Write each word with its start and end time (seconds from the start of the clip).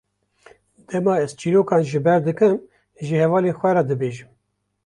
Dema 0.89 1.13
ez 1.23 1.31
çîrokan 1.39 1.81
ji 1.89 1.99
ber 2.05 2.19
dikim, 2.25 2.55
ji 3.05 3.15
hevalên 3.21 3.55
xwe 3.57 3.69
re 3.75 3.83
dibêjim. 3.89 4.29